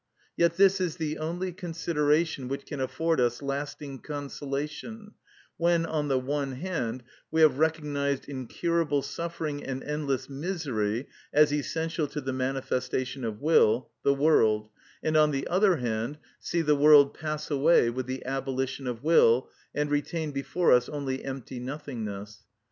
Yet 0.35 0.57
this 0.57 0.81
is 0.81 0.95
the 0.95 1.19
only 1.19 1.51
consideration 1.51 2.47
which 2.47 2.65
can 2.65 2.79
afford 2.81 3.21
us 3.21 3.39
lasting 3.43 3.99
consolation, 3.99 5.11
when, 5.57 5.85
on 5.85 6.07
the 6.07 6.17
one 6.17 6.53
hand, 6.53 7.03
we 7.29 7.41
have 7.41 7.59
recognised 7.59 8.27
incurable 8.27 9.03
suffering 9.03 9.63
and 9.63 9.83
endless 9.83 10.27
misery 10.27 11.05
as 11.31 11.53
essential 11.53 12.07
to 12.07 12.19
the 12.19 12.33
manifestation 12.33 13.23
of 13.23 13.41
will, 13.43 13.91
the 14.03 14.15
world; 14.15 14.69
and, 15.03 15.15
on 15.15 15.29
the 15.29 15.45
other 15.47 15.75
hand, 15.75 16.17
see 16.39 16.63
the 16.63 16.75
world 16.75 17.13
pass 17.13 17.51
away 17.51 17.91
with 17.91 18.07
the 18.07 18.25
abolition 18.25 18.87
of 18.87 19.03
will, 19.03 19.51
and 19.75 19.91
retain 19.91 20.31
before 20.31 20.71
us 20.71 20.89
only 20.89 21.23
empty 21.23 21.59
nothingness. 21.59 22.39